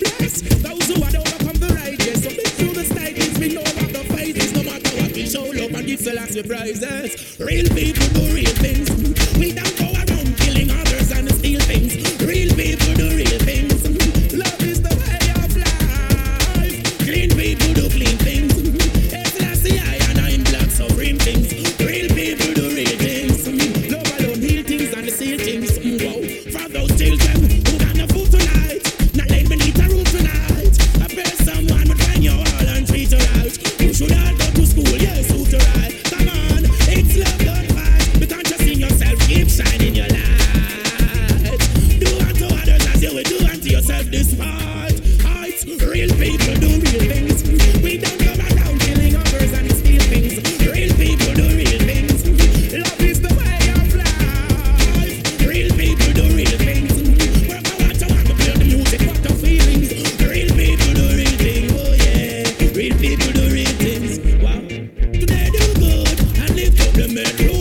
[0.00, 1.00] those who
[1.60, 2.14] the.
[2.22, 2.84] So the
[3.38, 4.52] we know about the faces.
[4.52, 7.38] No matter what we show up and give the of surprises.
[7.38, 8.88] Real people do real things.
[9.38, 9.79] We don't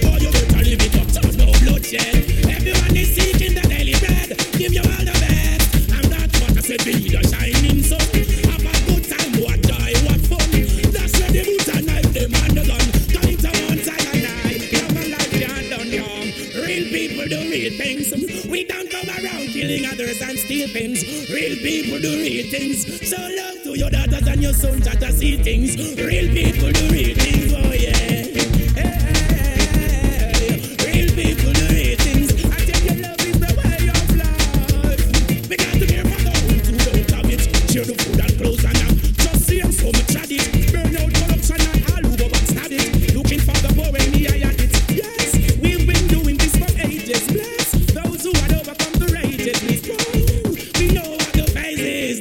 [0.00, 0.30] boy, you
[0.64, 0.94] live it
[1.60, 2.16] bloodshed.
[2.48, 4.32] Everyone is seeking the daily bread.
[4.56, 5.90] Give you all the best,
[6.40, 6.76] what I.
[6.84, 8.00] Be the shining sun.
[8.00, 10.48] A good time, what what.
[10.96, 12.24] That's where the knife, the
[15.68, 16.26] done young.
[16.64, 18.12] Real people do real things.
[18.48, 21.04] We don't go around killing others and steal things.
[21.28, 22.80] Real people do real things.
[23.08, 25.76] So love to your daughters and your sons that see things.
[25.96, 26.88] Real people do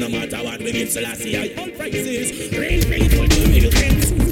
[0.00, 2.50] no matter what we meet, Selassie, I all praises.
[2.56, 4.29] Real people do real things.